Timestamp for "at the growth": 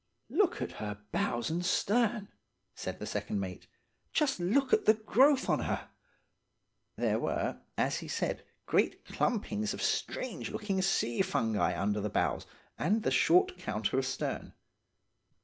4.73-5.47